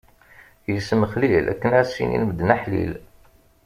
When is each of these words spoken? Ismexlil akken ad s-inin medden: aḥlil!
Ismexlil 0.77 1.45
akken 1.53 1.71
ad 1.79 1.87
s-inin 1.93 2.23
medden: 2.25 2.53
aḥlil! 2.55 2.93